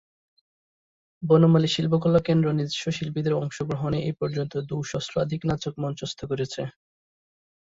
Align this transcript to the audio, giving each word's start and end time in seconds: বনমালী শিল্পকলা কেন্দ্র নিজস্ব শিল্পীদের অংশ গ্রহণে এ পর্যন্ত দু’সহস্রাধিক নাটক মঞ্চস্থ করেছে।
বনমালী 1.23 1.69
শিল্পকলা 1.73 2.19
কেন্দ্র 2.27 2.47
নিজস্ব 2.51 2.85
শিল্পীদের 2.91 3.33
অংশ 3.33 3.57
গ্রহণে 3.69 3.99
এ 4.03 4.11
পর্যন্ত 4.19 4.53
দু’সহস্রাধিক 4.69 5.41
নাটক 5.49 5.73
মঞ্চস্থ 5.83 6.19
করেছে। 6.25 6.61